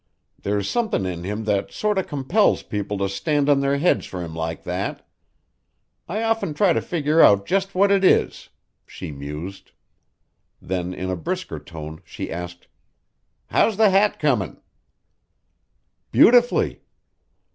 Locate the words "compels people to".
2.01-3.07